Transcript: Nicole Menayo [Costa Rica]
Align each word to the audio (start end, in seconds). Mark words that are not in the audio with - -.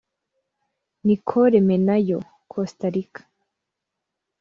Nicole 1.05 1.57
Menayo 1.67 2.19
[Costa 2.51 2.87
Rica] 2.95 3.21